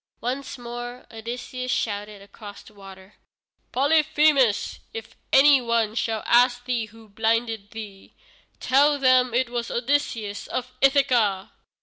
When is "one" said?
5.61-5.93